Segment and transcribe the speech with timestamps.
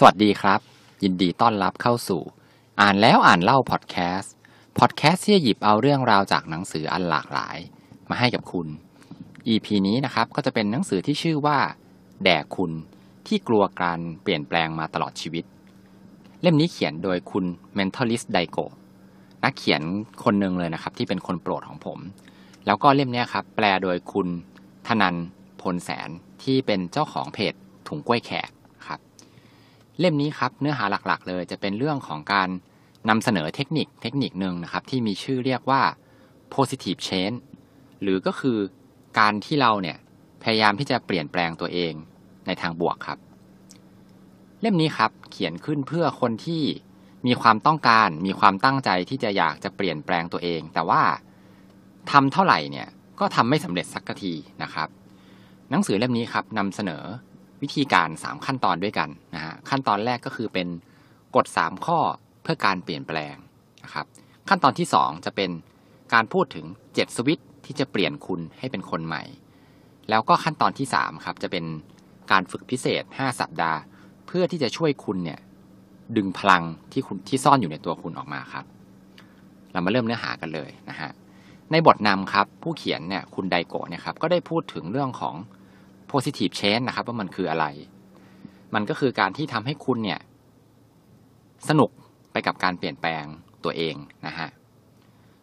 [0.00, 0.60] สวัสดีครับ
[1.02, 2.22] ยินดีต้อนรับเข้าสู่
[2.80, 4.34] อ่านแล้วอ่านเล่าพอดแคสต์
[4.78, 7.58] พอดแคสต์ที่จะหยิบเอาเรื่องราวจากหนังสืออันหลากหลาย
[8.10, 8.66] มาให้กับคุณ
[9.48, 11.58] EP นี้นะครับก็จะเป็นหนังสือที่ชื่อว่า
[12.24, 12.70] แด่คุณ
[13.26, 15.44] ที่กลัวการเปลี่ยนแปลงมาตลอดชีวิต
[16.42, 17.44] เล่มนี้เขียนโดยคุณ
[17.76, 18.64] Mentalist d a i g o
[19.44, 19.82] นักเขียน
[20.24, 21.98] คนหนึ่งเลยนะครับ ที่เป็นคนโปรดของผม
[22.66, 24.28] แล้วก็เล่มนี้ครับ แปลโดยคุณ
[24.88, 25.14] ธนัน
[25.62, 26.08] พลแสน
[26.42, 27.54] ที่เป็นเจ้าของเพจ
[27.88, 28.50] ถุงกล้วยแขก
[30.00, 32.48] เล่มนี้ครับเนื้อหาหลักๆ เลยจะเป็นเรื่องของการ
[33.08, 35.82] นำเสนอเทคนิคเทคนิคหนึ่งนะครับที่มีชื่อเรียกว่า
[36.54, 37.38] positive change
[38.02, 38.58] หรือก็คือ
[39.18, 39.98] การที่เราเนี่ย
[40.42, 41.92] พยายามที่จะเปลี่ยนแปลงตัวเอง
[42.46, 43.18] ในทางบวกครับ
[44.60, 46.62] เล่มนี้ครับเขียนขึ้นเพื่อคนที่
[47.26, 51.02] มีความต้องการมีความตั้งใจที่จะอยากจะเปลี่ยนแปลงตัวเอง แต่ว่า
[52.10, 52.88] ทำเท่าไหร่เนี่ย
[53.20, 54.88] ก็ทำไม่สำเร็จสักทีนะครับ
[55.70, 57.04] หนังสือเล่มนี้ครับนำเสนอ
[57.62, 59.08] วิธีการ 3 ขั้นตอนด้วยกัน
[59.70, 60.68] ขั้นตอนแรกก็คือเป็น
[61.36, 61.98] กฎ 3 ข้อ
[62.42, 63.36] เพื่อการเปลี่ยนแปลง
[63.84, 64.06] นะครับ
[64.48, 65.50] ขั้นตอนที่ 2 จะเป็น
[66.14, 69.22] การพูดถึง 7 สวิตที่จะเปลี่ยนคุณให้เป็นคนใหม่
[70.10, 71.64] แล้วก็ขั้นตอนที่ 3 ครับ จะเป็น
[72.32, 73.78] การฝึกพิเศษ 5 สัปดาห์
[74.26, 75.38] เพื่อที่จะช่วยคุณเนี่ย
[76.16, 78.64] ดึงพลังที่คุณที่ซ่อนอยู่ในตัวคุณออกมาครับ
[79.72, 81.10] เรามาเริ่มเนื้อหากันเลยนะฮะ
[81.70, 85.34] ในบทนำครับผู้เขียนเนี่ยคุณไดโกะเนี่ยครับก็ได้พูดถึงเรื่องของ
[86.10, 87.66] positive change นะครับว่ามันคืออะไร
[88.74, 90.20] มันก็คือการที่ทำให้คุณเนี่ย
[91.68, 91.90] สนุก
[92.32, 93.24] ไปกับการเปลี่ยนแปลง
[93.64, 93.94] ตัวเอง
[94.26, 94.48] นะฮะ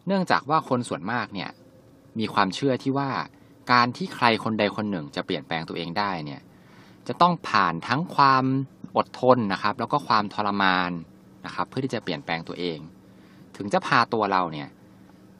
[0.06, 1.50] เนื่องจากว่าคนส่วนมากเนี่ย
[2.18, 3.10] มีความเชื่อที่ว่า
[3.72, 6.40] การที่ใครคนใดคนหนึ่งจะเปลี่ยนแปลงตัวเองได้เนี่ย
[7.08, 8.44] จะต้องผ่านทั้งความ
[8.96, 10.90] อดทนนะครับ แล้วก็ความทรมาน
[11.46, 12.78] นะครับ เพื่อที่จะเปลี่ยนแปลงตัวเอง
[13.56, 14.68] ถึงจะพาตัวเราเนี่ย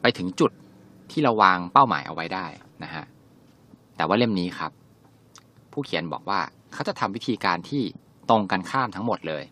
[0.03, 0.53] ไปถึงจุด
[1.11, 2.47] ที่เราวางเป้าหมายเอาไว้ได้
[2.85, 3.05] นะฮะ
[3.97, 4.73] แต่ว่าเล่มนี้ครับ
[5.73, 6.41] ผู้เขียนบอกว่า
[6.75, 7.83] เขาจะทำวิธีการที่
[8.31, 9.45] ตรงกันข้ามทั้งหมดเลย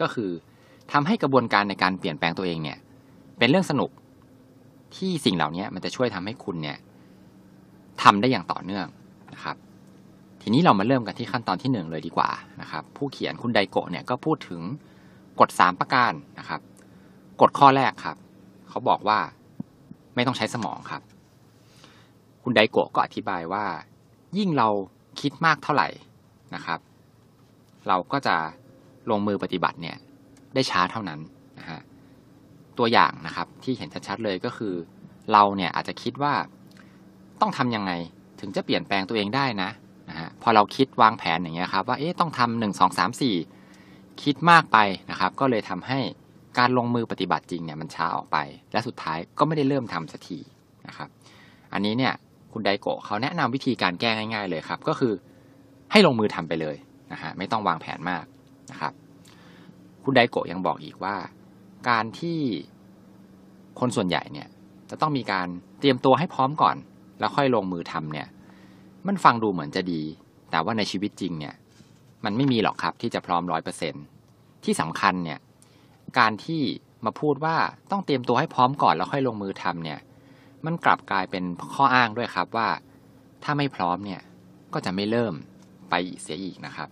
[0.00, 0.30] ก็คือ
[0.92, 2.78] ทำให้กระบวนการในการเปลี่ยนแปลงตัวเองเนี่ย
[3.38, 3.90] เป็นเรื่องสนุก
[4.96, 6.78] ที่สิ่งเหล่านี้มันจะช่วยทำให้คุณเนี่ย
[8.02, 8.86] ทำได้อย่างต่อเนื่อง
[9.34, 9.56] นะครับ
[10.42, 12.30] ทีนี้เรามาเริ่มกันที่ขั้นตอนที่หนึ่งเลยดีกว่า
[12.60, 14.60] นะครับ ผู้เขียนคุณไดโกะเนี่ยก็พูดถึง
[15.40, 16.60] กฎสามประการนะครับ
[17.40, 18.16] กฎข้อแรกครับ
[18.68, 19.18] เขาบอกว่า
[20.14, 21.02] ไม่ต้องใช้สมองครับ
[22.42, 23.64] คุณไดโกะก็อธิบายว่า
[24.38, 24.68] ยิ่งเรา
[25.20, 25.88] คิดมากเท่าไหร่
[26.54, 26.80] นะครับ
[27.88, 28.36] เราก็จะ
[29.10, 29.96] ลงมือปฏิบัติเนี่ย
[30.54, 31.20] ได้ช้าเท่านั้น
[31.58, 31.80] นะฮะ
[32.78, 34.74] ตัวอย่างนะครับที่เห็นชัดๆเลยก็คือ
[35.32, 36.34] เราเนี่ยอาจจะคิดว่า
[37.40, 37.92] ต้องทำยังไง
[38.40, 39.70] ถึงจะเปลี่ยนแปลงตัวเองได้นะ
[40.10, 43.36] นะฮะพอเราคิดวางแผนอย่างเงี้ยครับว่าเอ๊ะต้องทำหนึ่งสองสามสี่
[44.22, 44.78] คิดมากไป
[45.10, 46.00] นะครับ ก็เลยทำให้
[46.58, 48.36] การลงมือปฏิบัติจริงเนี่ยมันช้าออกไป
[48.72, 50.38] และสุดท้ายก็ไม่ได้เริ่มทำสักที
[50.86, 51.08] นะครับ
[51.72, 52.14] อันนี้เนี่ย
[52.52, 55.12] คุณไดโกะเขาแนะนำวิธีการแก้ง่าย ๆ เลยครับ ก็คือ
[55.92, 56.76] ให้ลงมือทำไปเลย
[57.12, 58.24] นะฮะไม่ต้องวางแผนมาก
[58.70, 58.92] นะครับ
[60.04, 61.16] คุณไดโกะยังบอกอีกว่า
[61.88, 62.38] การที่
[63.80, 64.48] คนส่วนใหญ่เนี่ย
[64.90, 65.48] จะต้องมีการ
[65.80, 66.76] เตรียมตัวให้พร้อมก่อน
[67.18, 68.28] แล้วค่อยลงมือทำเนี่ย
[69.06, 70.02] มันฟังดูเหมือนจะดี
[70.50, 71.54] แต่ว่าในชีวิตจริงเนี่ย
[72.24, 73.94] มันไม่มีหรอกครับที่จะพร้อมร้อยเปอร์เซ็น
[74.64, 75.38] ที่สำคัญเนี่ย
[76.18, 76.62] การที่
[77.04, 77.56] มาพูดว่า
[77.90, 79.98] ต้องเตรียมตัวให้พร้อมก่อนแล้วค่อยลงมือทำเนี่ย
[80.66, 82.68] มันกลับกลายเป็นข้ออ้างด้วยครับว่า
[83.44, 84.20] ถ้าไม่พร้อมเนี่ย
[84.72, 85.34] ก็จะไม่เริ่ม
[85.90, 86.88] ไปเสียอีกนะครับ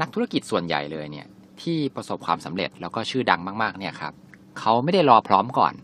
[0.00, 1.26] นักธุรกิจส่วนใหญ่เลยเนี่ย
[1.62, 4.12] ที่ประสบความสำเร็จแล้วก็ชื่อดังมากๆเนี่ยครับ
[4.58, 5.74] เขาไม่ได้รอพร้อมก่อน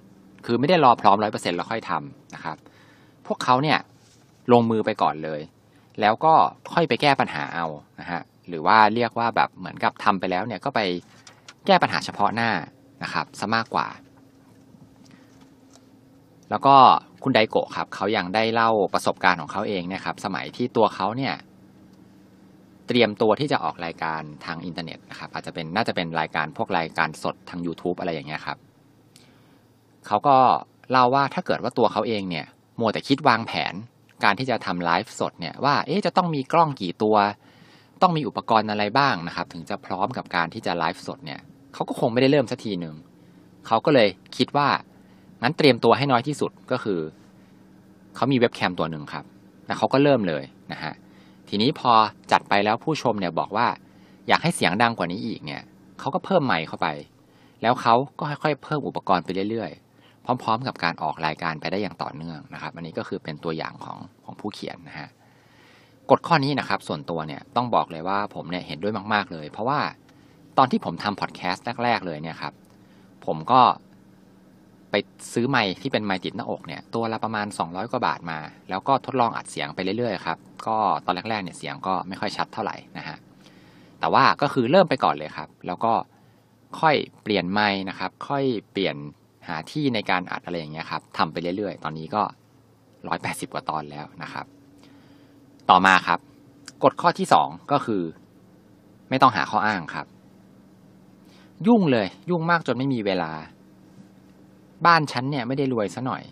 [0.46, 2.56] คือไม่ได้รอพร้อมร้อยเปอร์เซ็นต์แล้วค่อยทำนะครับ
[3.26, 3.78] พวกเขาเนี่ย
[4.52, 5.40] ลงมือไปก่อนเลย
[6.00, 6.34] แล้วก็
[6.72, 7.66] ค่อยไปแก้ปัญหาเอา
[8.00, 10.80] นะฮะหรือว่าเรียกว่าแบบเหมือนกับทำไปแล้วเนี่ยก็ไป
[11.66, 12.50] แก้ปัญหาเฉพาะหน้า
[13.02, 13.86] นะครับซะมากกว่า
[16.50, 16.76] แล้วก็
[17.22, 21.34] คุณไดโกะครับเขายังได้เล่าประสบการณ์ของเขาเองนี่ยครับ สมัยที่ตัวเขาเนี่ย
[22.88, 28.58] เตรียมตัวที่จะออกรายการทางอินเทอร์เน็ตนะครับ อาจจะเป็นน่าจะเป็นรายการพวกรายการสดทาง YouTube อะไรอย่างเงี้ยครับ
[30.06, 30.36] เขาก็
[30.90, 32.46] เล่าว่าถ้าเกิดว่าตัวเขาเองเนี่ย
[32.80, 33.74] มัวแต่คิดวางแผน
[34.24, 37.16] การที่จะทำไลฟ์สดเนี่ยว่าเอ๊ะจะต้องมีกล้องกี่ตัว
[38.02, 41.40] ต้องมีอุปกรณ์อะไรบ้างนะครับ ถึงจะพร้อมกับการที่จะไลฟ์สดเนี่ย
[41.74, 42.94] เขาก็คงไม่ได้เริ่มสักทีหนึ่ง
[43.66, 44.68] เขาก็เลยคิดว่า
[45.42, 47.00] งั้นเตรียมตัวให้น้อยที่สุดก็คือ
[48.14, 49.24] เขามีเว็บแคมตัวหนึ่งครับ
[49.66, 50.92] แล้วเขาก็เริ่มเลยนะฮะ
[51.48, 51.92] ทีนี้พอ
[52.32, 53.66] จัดไปแล้วผู้ชมเนี่ยบอกว่า
[54.28, 55.62] อยากให้เสียงดังกว่านี้อีกเนี่ย
[56.00, 56.88] เขาก็เพิ่มไมค์เข้าไป
[57.62, 65.08] แล้วเขาก็ค่อยๆเพิ่มอุปกรณ์ไปเรื่อยๆ พร้อม ๆ กับการออกรายการไปได้อย่างต่อเนื่องนะครับ อันนี้ก็คือเป็นตัวอย่างของของผู้เขียนนะฮะ
[66.10, 69.80] กฎข้อนี้นะครับ ส่วนตัวเนี่ยต้องบอกเลยว่าผมเนี่ยเห็นด้วยมาก ๆเลย เพราะว่า
[70.58, 72.52] ตอนที่ผมทำพอดแคสต์แรกๆเลยเนี่ยครับ
[73.26, 73.60] ผมก็
[74.92, 74.96] ไป
[75.34, 78.38] ซื้อไมค์ที่เป็นไมค์ติดหน้าอกเนี่ยตัวละประมาณ 200 กว่าบาทมา
[78.70, 83.16] แล้วก็ทดลองอัดเสียงไปเรื่อยๆครับก็ตอนแรกๆเนี่ยเสียงก็ไม่ค่อยชัดเท่าไหร่นะฮะ
[84.00, 85.92] แต่ว่าก็คือเริ่มไปก่อนเลยครับ แล้วก็
[86.80, 88.96] ค่อยเปลี่ยนไม้นะครับ ค่อยเปลี่ยน
[89.48, 92.22] หาที่ในการอัดอะไรอย่างเงี้ยครับทำไปเรื่อยๆ ตอนนี้ก็
[93.08, 94.46] ร้อยแปดสิบกว่าตอนแล้วนะครับ
[95.70, 96.18] ต่อมาครับ
[96.84, 98.02] กฎข้อที่สองก็คือ
[99.10, 100.06] ไม่ต้องหาข้ออ้างครับ
[101.66, 103.32] ยุ่งเลยยุ่งมากจนไม่มีเวลา
[104.86, 106.22] บ้านฉันเนี่ยไม่ได้รวยซะหน่อย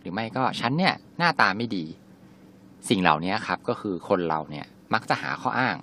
[0.00, 1.84] หรือไม่ก็ฉันเนี่ยหน้าตาไม่ดี
[2.88, 5.76] สิ่งเหล่านี้ครับก็คือคนเราเนี่ยมักจะหาข้ออ้าง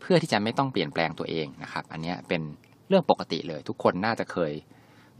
[0.00, 2.42] เพื่อที่จะไม่ต้องเปลี่ยนแปลงตัวเองนะครับ อันนี้เป็น
[2.88, 4.52] เรื่องปกติเลย ทุกคนน่าจะเคย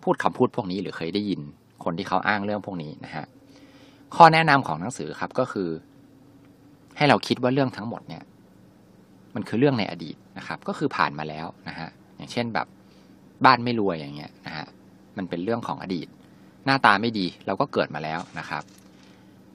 [0.03, 1.41] พูดคำพูดพวกนี้หรือเคยได้ยิน
[1.85, 3.25] คนที่เขาอ้างเรื่องพวกนี้นะฮะ
[4.17, 5.69] ข้อแนะนำของหนังสือครับก็คือ
[6.97, 8.23] ให้เราคิดว่าเรื่องทั้งหมดเนี่ย
[9.35, 12.67] มันคือเรื่องในอดีตนะครับ ก็คือผ่านมาแล้วนะฮะอย่างเช่นแบบ
[13.45, 14.67] บ้านไม่รวยอย่างเงี้ยนะฮะ
[15.17, 16.09] มันเป็นเรื่องของอดีต
[16.67, 18.63] หน้าตาไม่ดีเราก็เกิดมาแล้วนะครับ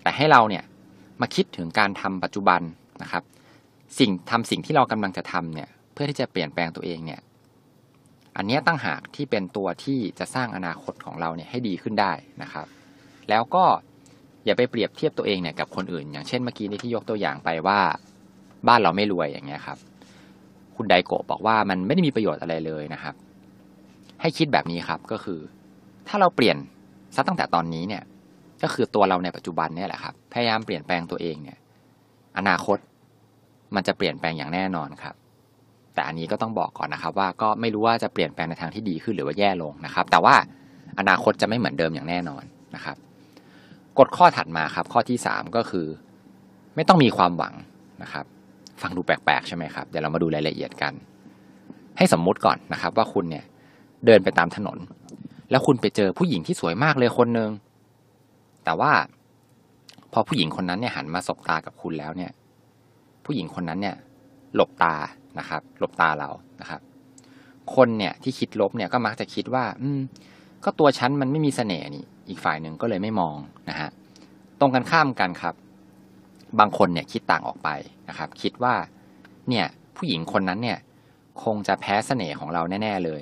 [0.04, 0.64] แต่ให้เราเนี่ย
[1.22, 2.62] มาคิดถึงการทำปัจจุบัน
[3.02, 3.24] นะครับ
[4.00, 7.22] สิ่งทำสิ่งที่เรากำลังจะทำเนี่ยเพื่อที่จะเปลี่ยนแปลงตัวเองเนี่ย
[8.38, 12.66] อันนี้ตั้งหากที่เป็นตัวที่จะสร้างอนาคตของเราเนี่ยให้ดีขึ้นได้นะครับ
[13.30, 13.64] แล้วก็
[14.46, 17.80] อย่าไปเปรียบเทียบตัวเองเนี่ยกับคนอื่น อย่างเช่นเมื่อกี้นี้ที่ยกตัวอย่างไปว่า
[18.68, 19.78] บ้านเราไม่รวยอย่างเงี้ยครับ
[20.76, 23.16] คุณไดโกะบอกว่ามันไม่ได้มีประโยชน์อะไรเลยนะครับ
[24.22, 25.40] ให้คิดแบบนี้ครับก็คือ
[26.08, 26.58] ถ้าเราเปลี่ยน
[27.16, 28.04] ซะตั้งแต่ตอนนี้เนี่ย
[28.64, 31.58] ก็คือตัวเราในปัจจุบันเนี่ยแหละครับ พยายามเปลี่ยนแปลงตัวเองเนี่ย
[32.38, 32.78] อนาคต
[33.76, 35.16] มันจะเปลี่ยนแปลงอย่างแน่นอนครับ
[35.94, 40.36] แต่อันนี้ก็ต้องบอกก่อนนะครับ ว่าก็ไม่รู้ว่าจะเปลี่ยนแปลงในทางที่ดีขึ้นหรือว่าแย่ลงนะครับ แต่ว่า
[41.00, 42.44] อนาคตจะไม่เหมือนเดิมอย่างแน่นอน
[42.76, 42.98] นะครับ
[44.00, 45.88] กฎข้อถัดมาครับ ข้อที่สามก็คือ
[46.76, 47.54] ไม่ต้องมีความหวัง
[48.04, 48.26] นะครับ
[48.82, 50.94] ฟังดูแปลกๆใช่ไหมครับ เดี๋ยวเรามาดูรายละเอียดกัน
[51.98, 53.46] ให้สมมุติก่อนนะครับ ว่าคุณเนี่ย
[54.06, 54.78] เดินไปตามถนน
[55.52, 57.50] แล้วคุณไปเจอผู้หญิงที่สวยมากเลยคนหนึ่ง
[58.64, 58.92] แต่ว่า
[60.14, 62.32] พอผู้หญิงคนนั้นเนี่ยหันมาสบตากับคุณแล้วเนี่ย
[63.26, 63.96] ผู้หญิงคนนั้นเนี่ย
[64.56, 64.96] หลบตา
[65.40, 66.30] นะครับ หลบตาเรา
[66.62, 66.82] นะครับ
[67.76, 70.00] คนเนี่ยที่คิดลบเนี่ยก็มักจะคิดว่า อืม
[70.64, 73.38] ก็ตัวฉันมันไม่มีเสน่ห์นี่ อีกฝ่ายหนึ่งก็เลยไม่มอง
[73.70, 73.90] นะฮะ
[74.60, 75.56] ตรงกันข้ามกันครับ
[76.60, 77.70] บางคนเนี่ยคิดต่างออกไป
[78.10, 78.76] นะครับ คิดว่า
[79.50, 80.80] เนี่ย ผู้หญิงคนนั้นเนี่ย
[81.44, 83.22] คงจะแพ้เสน่ห์ของเราแน่ ๆ เลย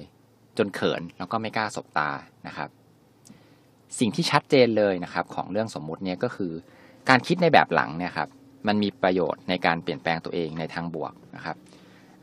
[0.60, 2.10] จนเขินแล้วก็ไม่กล้าสบตา
[2.48, 2.70] นะครับ
[4.00, 6.52] สิ่งที่ชัดเจนเลยนะครับ ของเรื่องสมมุติเนี่ยก็คือ
[7.10, 8.30] การคิดในแบบหลังเนี่ยครับ
[8.68, 11.56] มันมีประโยชน์ในการเปลี่ยนแปลงตัวเองในทางบวกนะครับ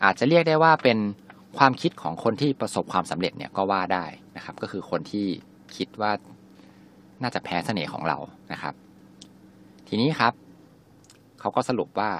[0.04, 0.98] อาจจะเรียกได้ว่าเป็น
[1.58, 4.04] ความคิดของคนที่ประสบความสำเร็จเนี่ยก็ว่าได้
[4.36, 5.26] นะครับ ก็คือคนที่
[5.76, 6.12] คิดว่า
[7.22, 8.18] น่าจะแพ้เสน่ห์ของเรา
[8.52, 8.74] นะครับ
[9.88, 10.32] ทีนี้ครับ
[11.40, 12.10] เขาก็สรุปว่า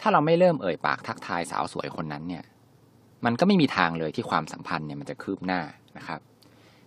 [0.00, 2.44] ถ้าเราไม่เริ่มเอ่ยปากทักทายสาวสวยคนนั้นเนี่ย
[3.24, 5.60] มันก็ไม่มีทางเลยที่ความสัมพันธ์เนี่ยมันจะคืบหน้า
[5.98, 6.20] นะครับ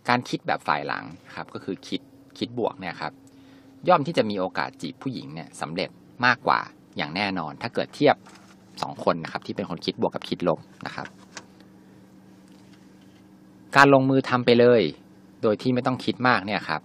[0.09, 1.03] การคิดแบบฝ่ายหลัง
[1.35, 2.01] ครับก็คือคิด
[2.37, 3.13] คิดบวกเนี่ยครับ
[3.87, 5.89] ย่อมที่จะมีโอกาสจีบผู้หญิงเนี่ยสำเร็จ
[6.25, 6.59] มากกว่า
[6.97, 8.15] อย่างแน่นอน ถ้าเกิดเทียบ
[8.81, 11.07] สองคนนะครับที่เป็นคนคิดบวกกับคิดลบนะครับ
[13.75, 14.81] การลงมือทำไปเลย
[15.41, 16.81] โดยที่ไม่ต้องคิดมากเนี่ยครับ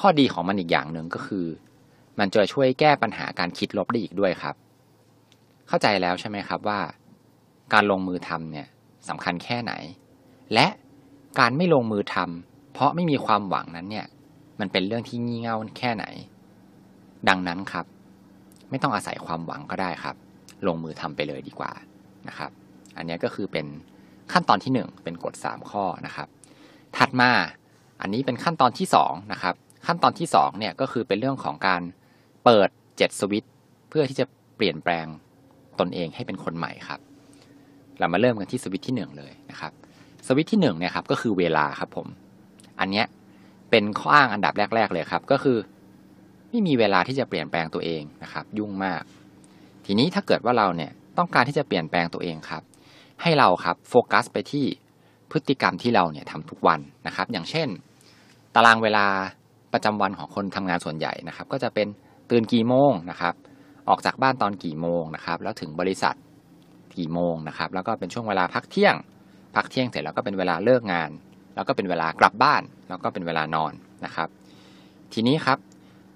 [0.00, 1.46] ข้อดีของมันอีกอย่างหนึ่งก็คือ
[2.18, 4.54] มันจะช่วยแก้ปัญหาการคิดลบได้อีกด้วยครับ
[5.68, 6.80] เข้าใจแล้วใช่ไหมครับว่า
[7.74, 8.66] การลงมือทำเนี่ย
[9.08, 9.72] สำคัญแค่ไหน
[10.54, 10.66] และ
[11.38, 14.06] การไม่ลงมือทำเพราะไม่มีความหวังนั้นเนี่ย
[14.60, 16.04] มันเป็นเรื่องที่งี่เง่าแค่ไหน
[17.28, 17.86] ดังนั้นครับ
[18.70, 20.16] ไม่ต้องอาศัยความหวังก็ได้ครับ
[20.66, 21.72] ลงมือทำไปเลยดีกว่า
[22.28, 22.50] นะครับ
[22.96, 23.66] อันนี้ก็คือเป็น
[24.32, 26.28] ขั้นตอนที่หนึ่งเป็นกฎสามข้อนะครับ
[26.96, 27.30] ถัดมา
[28.00, 29.54] อันนี้เป็นขั้นตอนที่สองนะครับ
[29.86, 31.82] ขั้นตอนที่สองเนี่ยก็คือเป็นเรื่องของการ
[32.44, 33.52] เปิดเจ็ดสวิตช์
[33.88, 34.24] เพื่อที่จะ
[34.56, 35.06] เปลี่ยนแปลง
[35.80, 37.00] ตนเองให้เป็นคนใหม่ครับ
[38.00, 39.72] เรามาเริ่มกันที่สวิตที่หนึ่งเลยนะครับ
[40.26, 42.06] สวิตที่หนึ่งเนี่ยครับก็คือเวลาครับผม
[42.80, 43.06] อันเนี้ย
[43.70, 45.58] เป็นข้ออ้างอันดับแรก ๆ เลยครับ ก็คือ
[46.48, 49.02] ไม่มีเวลาที่จะเปลี่ยนแปลงตัวเองนะครับ ยุ่งมาก
[49.86, 52.62] ทีนี้ถ้าเกิดว่าเราเนี่ยต้องการที่จะเปลี่ยนแปลงตัวเองครับ
[53.22, 54.66] ให้เราครับโฟกัสไปที่
[55.30, 57.68] พฤติกรรมที่เราเนี่ยทำทุกวันนะครับ อย่างเช่น
[58.54, 59.06] ตารางเวลา
[59.72, 61.88] ประจำวันของคนทำงานส่วนใหญ่นะครับ ก็จะเป็น
[62.30, 63.34] ตื่นกี่โมงนะครับ
[63.88, 66.14] ออกจากบ้านตอนกี่โมงนะครับ แล้วถึงบริษัท
[66.96, 68.94] กี่โมงนะครับ แล้วก็เป็นช่วงเวลาพักเที่ยง
[69.56, 71.10] พักเที่ยงเสร็จแล้วก็เป็นเวลาเลิกงาน
[71.54, 73.72] แล้วก็เป็นเวลากลับบ้าน แล้วก็เป็นเวลานอน
[74.04, 74.28] นะครับ
[75.12, 75.58] ทีนี้ครับ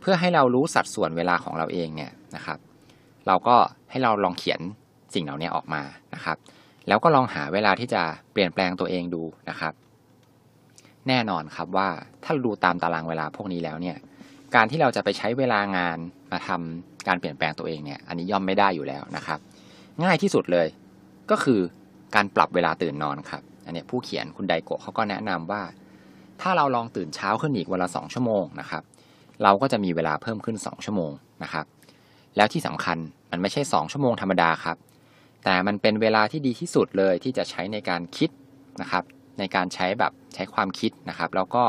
[0.00, 2.58] เพื่อให้เรารู้สัดส่วนเวลาของเราเองเนี่ยนะครับ
[3.26, 3.56] เราก็
[3.90, 4.60] ให้เราลองเขียน
[5.14, 5.82] สิ่งเหล่านี้ออกมา
[6.14, 6.36] นะครับ
[6.88, 8.02] แล้วก็ลองหาเวลาที่จะ
[8.32, 9.72] เปลี่ยนแปลงตัวเองดูนะครับ
[11.08, 11.88] แน่นอนครับว่า
[12.24, 13.96] ถ้าดูตามตารางเวลาพวกนี้แล้วเนี่ย
[14.54, 15.98] การที่เราจะไปใช้เวลางาน
[16.32, 19.38] มาทำการเปลี่ยนแปลงตัวเองเนี่ย อันนี้ย่อมไม่ได้อยู่แล้วนะครับ
[20.02, 20.66] ง่ายที่สุดเลย
[21.30, 21.60] ก็คือ
[22.14, 25.62] การปรับเวลาตื่นนอนครับ อันนี้ผู้เขียนคุณไดโกะเขาก็แนะนำว่า
[26.40, 28.82] ถ้าเราลองตื่นเช้าขึ้นอีกวันละสองชั่วโมงนะครับ
[29.42, 31.66] เราก็จะมีเวลาเพิ่มขึ้นสองชั่วโมงนะครับ
[32.36, 32.98] แล้วที่สำคัญ
[33.30, 34.76] มันไม่ใช่สองชั่วโมงธรรมดาครับ
[35.44, 38.30] แต่มันเป็นเวลาที่ดีที่สุดเลยที่จะใช้ในการคิด
[38.80, 39.04] นะครับ
[39.38, 41.64] ในการใช้แบบใช้ความคิดนะครับ แล้วก็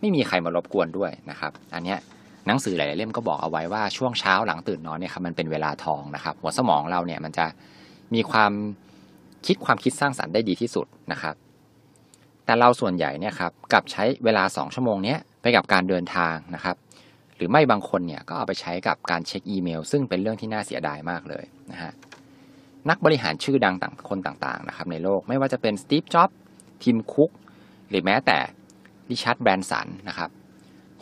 [0.00, 1.98] ไม่มีใครมารบกวนด้วยนะครับ อันเนี้ย
[2.46, 7.46] หนังสือหลายๆเล่มก็บอกเอาไว้ว่าช่วงเช้าหลังตื่นนอนเนี่ยครับมันเป็นเวลาทองนะครับ หัวสมองเราเนี่ยมันจะ
[8.14, 8.52] มีความ
[9.46, 11.34] คิดความคิดสร้างสรรค์ได้ดีที่สุดนะครับ
[12.44, 16.76] แต่เราส่วนใหญ่เนี่ยครับกับใช้เวลา 2 ชั่วโมงเนี้ยไปกับการเดินทางนะครับ
[17.36, 21.92] หรือไม่บางคนเนี่ยก็เอาไปใช้กับการเช็คอีเมล ซึ่งเป็นเรื่องที่น่าเสียดายมากเลยนะฮะ
[22.90, 26.38] นักบริหารชื่อดังต่างคนต่างๆนะครับในโลกไม่ว่าจะเป็นสตีฟจ็อบส์
[26.82, 27.30] ทิมคุก
[27.88, 28.38] หรือแม้แต่
[29.10, 30.30] ริชาร์ดแบรนสันนะครับ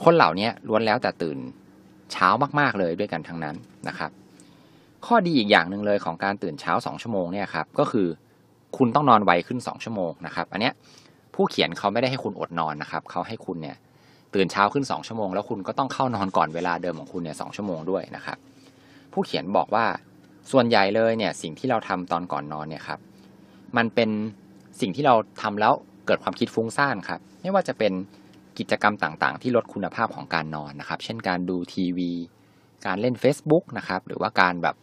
[0.04, 1.38] คนเหล่านี้ล้วนแล้วแต่ตื่น
[2.12, 2.28] เช้า
[2.60, 3.56] มากๆเลยด้วยกันทั้งนั้น
[3.88, 4.10] นะครับ
[5.06, 8.06] ข้อดีอีกอย่างหนึ่งเลยของการตื่นเช้า 2 ชั่วโมงเนี่ยครับก็คือ
[8.76, 10.74] คุณต้องนอนไวขึ้น 2 ชั่วโมงนะครับ อันเนี้ย
[11.34, 13.76] ผู้เขียนเขาไม่ได้ให้คุณอดนอนนะครับเขาให้คุณเนี่ย
[14.34, 18.38] ตื่นเช้าขึ้น 2 ชั่วโมง แล้วคุณก็ต้องเข้านอนก่อนเวลาเดิมของคุณเนี่ยสองชั่วโมงด้วยนะครับ
[19.12, 19.84] ผู้เขียนบอกว่า
[20.52, 22.98] ส่วนใหญ่เลยเนี่ยสิ่งที่เราทำตอนก่อนนอนเนี่ยครับ
[23.76, 24.10] มันเป็น
[24.80, 25.72] สิ่งที่เราทำแล้ว
[26.06, 27.92] เกิดความคิดฟุ้งซ่านครับ ไม่ว่าจะเป็น
[28.60, 32.10] กิจกรรมต่างๆ ที่ลดคุณภาพของการนอนนะครับ เช่นการดูทีวี
[32.86, 34.76] การเล่น Facebook นะครับ หรือว่าการแบบ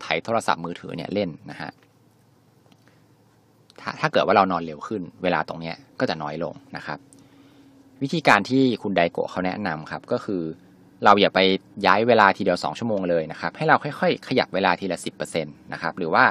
[0.00, 1.70] ไถโทรศัพท์มือถือเนี่ยเล่นนะฮะ
[3.80, 6.98] ถ้าถ้าเกิดว่าเรานอนเร็วขึ้น เวลาตรงนี้ก็จะน้อยลงนะครับ
[8.02, 10.42] วิธีการที่คุณไดโกะเขาแนะนำครับก็คือ
[11.04, 11.40] เราอย่าไป
[11.86, 14.98] ย้ายเวลาทีเดียว 2 ชั่วโมงเลยนะครับ ให้เราค่อยๆ ขยับเวลาทีละ
[15.30, 16.24] 10%นะครับ หรือว่า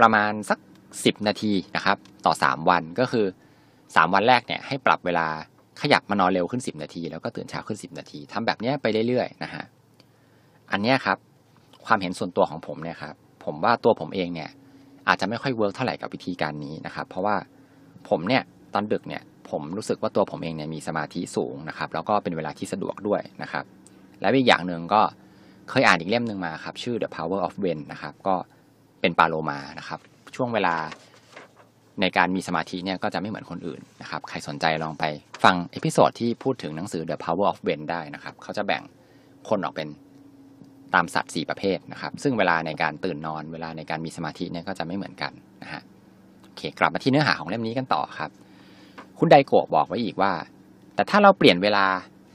[0.00, 0.58] ประมาณสัก
[0.92, 1.96] 10 นาทีนะครับ
[2.26, 3.26] ต่อ 3 วันก็คือ
[3.70, 5.26] 3 วันแรกเนี่ยให้ปรับเวลา
[5.80, 9.64] ขยับมานอนเร็วขึ้น 10 นาที แล้วก็ตื่นเช้าขึ้น 10 นาทีทำแบบนี้ไปเรื่อยๆนะฮะ
[10.72, 11.18] อันนี้ครับ
[11.86, 13.14] ความเห็นส่วนตัวของผมเนี่ยครับ
[13.44, 14.50] ผมว่าตัวผมเองเนี่ย
[15.08, 17.36] อาจจะไม่ค่อยเวิร์กเท่าไหร่กับวิธีการนี้นะครับ เพราะว่า
[18.08, 18.42] ผมเนี่ย
[18.74, 23.64] ตอนดึกเนี่ย ผมรู้สึกว่าตัวผมเองเนี่ยมีสมาธิสูงนะครับ แล้วก็เป็นเวลาที่สะดวกด้วยนะครับ
[24.20, 25.02] และอีกอย่างหนึ่งก็
[25.70, 28.34] เคยอ่านอีกเล่มหนึ่งมาครับ ชื่อ The Power of When นะครับ ก็
[29.00, 30.00] เป็นปลาโลมานะครับ
[30.36, 30.74] ช่วงเวลา
[32.00, 35.04] ในการมีสมาธิเนี่ยก็จะไม่เหมือนคนอื่นนะครับ ใครสนใจลองไป
[35.44, 38.82] ฟัง episode ที่พูดถึงหนังสือ The Power of When ได้นะครับ เขาจะแบ่ง
[39.48, 39.88] คนออกเป็น
[40.94, 45.32] ตามสัตว์ 4 ประเภทนะครับ ซึ่งเวลาในการตื่นนอน เวลาในการมีสมาธิเนี่ยก็จะไม่เหมือนกัน
[45.62, 45.82] นะฮะ
[46.42, 48.30] โอเค กลับมาที่เนื้อหาของเล่มนี้กันต่อครับ
[49.18, 50.32] คุณไดโกะบอกไว้อีกว่า
[50.94, 51.86] แต่ถ้าเราเปลี่ยนเวลา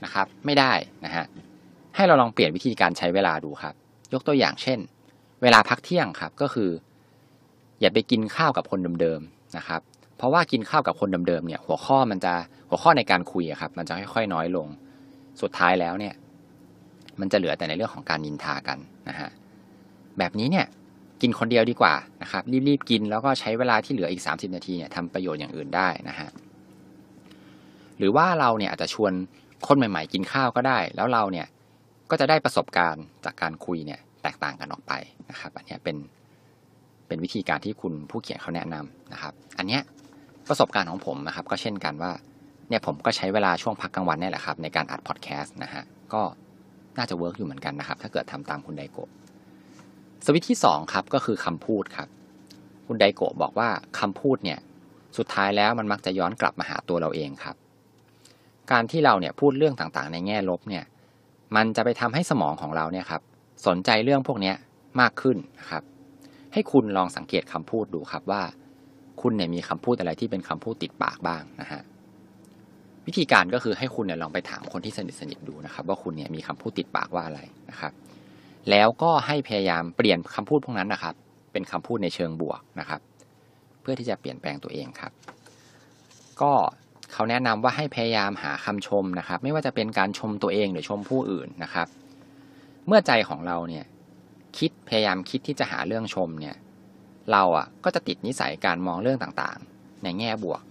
[0.04, 0.72] นะครับ ไม่ได้
[1.06, 1.26] นะฮะ
[1.96, 3.74] ให้เราลองเปลี่ยนวิธีการใช้เวลาดูครับ
[4.14, 4.80] ยกตัวอย่างเช่น
[5.42, 6.70] เวลาพักเที่ยงครับ ก็คือ
[7.82, 9.22] อย่าไปกินข้าวกับคนเดิม
[9.58, 9.82] นะครับ
[10.18, 12.34] เพราะว่ากินข้าวกับคนเดิมๆเนี่ย หัวข้อมันจะ
[12.70, 14.68] หัวข้อในการคุยครับ มันจะค่อยๆ น้อยลง
[15.42, 16.14] สุดท้ายแล้วเนี่ย
[17.20, 18.78] มันจะเหลือแต่ในเรื่องของการนินทากัน
[19.10, 19.30] นะฮะ
[20.18, 20.66] แบบนี้เนี่ย
[21.22, 26.30] กินคนเดียวดีกว่านะครับ รีบๆกินแล้วก็ใช้เวลาที่เหลืออีก 30 นาทีเนี่ยทำประโยชน์อย่างอื่นได้นะฮะ
[27.98, 29.12] หรือว่าเราเนี่ยอาจจะชวน
[29.68, 31.48] คนใหม่ ๆ กินข้าวก็ได้ แล้วเราเนี่ย
[32.10, 34.94] ก็จะได้ประสบการณ์จากการคุยเนี่ยแตกต่างกันออกไป
[35.30, 35.96] นะครับ อันนี้เป็น
[37.10, 39.82] เป็นวิธีการที่คุณผู้เขียนเขาแนะนำนะครับ อันเนี้ย
[40.50, 42.12] ประสบการณ์ของผมนะครับ ก็เช่นกันว่า
[42.70, 46.22] เนี่ยผมก็ใช้เวลาช่วงพักกลางวันนี่แหละครับในการอัดพอดแคสต์นะฮะก็
[46.98, 49.10] น่าจะ work อยู่เหมือนกันนะครับ ถ้าเกิดทำตามคุณไดโกะ
[50.26, 52.08] สวิตช์ที่2ครับก็คือคำพูดครับ
[52.88, 54.60] คุณไดโกะบอกว่าคำพูดเนี่ย
[55.18, 57.56] สุดท้ายแล้วมันมักจะย้อนกลับมาหาตัวเราเองครับ
[58.72, 60.84] การที่เราเนี่ยพูดเรื่องต่างๆ ในแง่ลบเนี่ย
[61.56, 63.22] มันจะไปทำให้สมองของเราเนี่ยครับ
[63.68, 64.54] สนใจเรื่องพวกนี้
[65.02, 65.84] มากขึ้นนะครับ
[66.54, 68.42] ให้คุณลองสังเกตคำพูดดูครับว่า
[69.22, 71.82] คุณเนี่ยมีคำพูดอะไรที่เป็นคำพูดติดปากบ้างนะฮะ
[73.08, 77.94] วิธีการก็คือให้คุณเนี่ยลองไปถามคนที่สนิทสนิทดูนะครับ ว่าคุณเนี่ยมีคำพูดติดปากว่าอะไรนะครับ
[78.70, 81.16] แล้วก็ให้พยายามเปลี่ยนคำพูดพวกนั้นนะครับ
[81.52, 83.02] เป็นคำพูดในเชิงบวกนะครับ
[83.82, 85.12] เพื่อที่จะเปลี่ยนแปลงตัวเองครับ
[86.42, 86.52] ก็
[87.14, 91.88] เขาแนะนำว่าให้พยายามหาคำชมนะครับ ไม่ว่าจะเป็นการชมตัวเองหรือชมผู้อื่นนะครับ
[92.88, 93.86] เมื่อใจของเราเนี่ย
[94.58, 96.56] คิดพยายามคิดที่จะหาเรื่องชมเนี่ย
[97.32, 100.62] เราอะก็จะติดนิสัยการมองเรื่องต่างๆ ในแง่บวก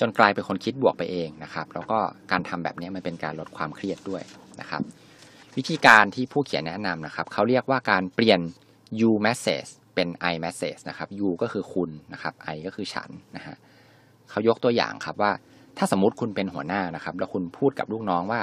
[0.00, 1.98] จนกลายเป็นคนคิดบวกไปเองนะครับ แล้วก็
[2.30, 4.22] การทำแบบนี้มันเป็นการลดความเครียดด้วย
[4.60, 4.82] นะครับ
[5.56, 8.40] วิธีการที่ผู้เขียนแนะนำนะครับเขาเรียกว่าการเปลี่ยน
[9.00, 13.56] you message เป็น I message นะครับ you ก็คือคุณนะครับ I ก็คือฉันนะฮะ
[14.30, 15.32] เขายกตัวอย่างครับว่า
[15.78, 18.40] ถ้าสมมติคุณเป็นหัวหน้านะครับ แล้วคุณพูดกับลูกน้องว่า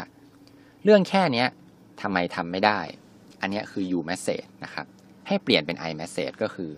[0.84, 1.48] เรื่องแค่เนี้ย
[2.02, 2.80] ทำไมทำไม่ได้
[3.44, 4.86] อันนี้คือ you message นะครับ
[5.28, 6.72] ให้เปลี่ยนเป็น I message ก็คือ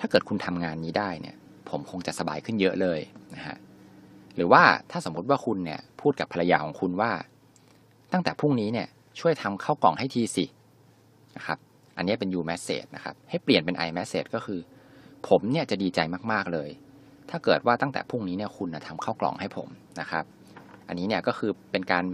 [0.00, 1.36] ถ้าเกิดคุณทำงานนี้ได้เนี่ย
[1.70, 3.00] ผมคงจะสบายขึ้นเยอะเลย
[3.34, 3.56] นะฮะ
[4.36, 7.12] หรือว่าถ้าสมมติว่าคุณเนี่ยพูดกับภรรยาของคุณว่า
[8.12, 8.88] ตั้งแต่พรุ่งนี้เนี่ย
[9.20, 10.44] ช่วยทำข้าวกล่องให้ทีสิ
[11.36, 11.58] นะครับ
[11.96, 14.60] อันนี้เป็น you message นะครับ ให้เปลี่ยนเป็น I message ก็คือ
[15.28, 16.00] ผมเนี่ยจะดีใจ
[16.32, 16.68] มากๆเลย
[17.30, 19.68] ถ้าเกิดว่าตั้งแต่พรุ่งนี้เนี่ยคุณทำข้าวกล่องให้ผม
[20.00, 20.24] นะครับ
[20.88, 22.04] อันนี้เนี่ยก็คือเป็นการ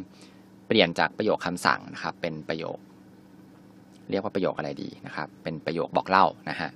[0.66, 2.78] เปลี่ยนจากประโยคคำสั่งนะครับ เป็นประโยค
[4.10, 6.70] เรียกว่าประโยคอะไรดีนะครับ เป็นประโยคบอกเล่านะฮะ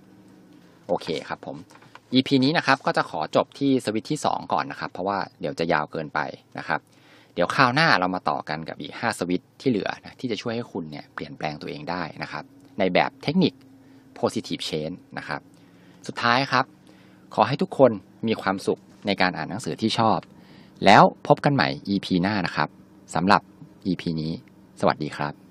[0.88, 1.56] โอเคครับผม
[2.14, 6.20] EP นี้นะครับก็จะขอจบที่สวิตที่ 2 ก่อนนะครับ เพราะว่าเดี๋ยวจะยาวเกินไป
[6.58, 6.80] นะครับ
[7.34, 12.44] เดี๋ยวคราวหน้าเรามาต่อกันกับอีก 5 สวิตที่เหลือนะที่จะช่วยให้คุณเนี่ยเปลี่ยนแปลงตัวเองได้นะครับ
[12.78, 13.52] ในแบบเทคนิค
[14.18, 15.40] positive change นะครับ
[16.06, 16.64] สุดท้ายครับ
[17.34, 17.90] ขอให้ทุกคน
[18.26, 20.18] มีความสุขในการอ่านหนังสือที่ชอบ
[20.84, 22.68] แล้วพบกันใหม่ EP หน้านะครับ
[23.14, 23.42] สำหรับ
[23.86, 24.32] EP นี้
[24.80, 25.41] สวัสดีครับ